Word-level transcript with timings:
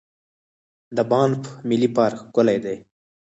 د 0.95 0.97
بانف 1.09 1.43
ملي 1.67 1.89
پارک 1.95 2.17
ښکلی 2.27 2.57
دی. 2.65 2.77